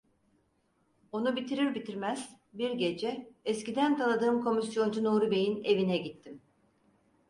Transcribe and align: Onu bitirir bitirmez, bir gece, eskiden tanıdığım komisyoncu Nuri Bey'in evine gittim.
Onu 1.11 1.35
bitirir 1.35 1.75
bitirmez, 1.75 2.29
bir 2.53 2.71
gece, 2.71 3.29
eskiden 3.45 3.97
tanıdığım 3.97 4.41
komisyoncu 4.43 5.03
Nuri 5.03 5.31
Bey'in 5.31 5.63
evine 5.63 5.97
gittim. 5.97 6.41